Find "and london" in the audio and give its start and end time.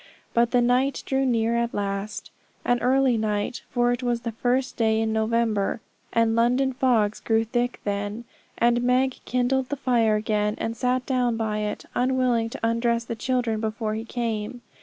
6.11-6.73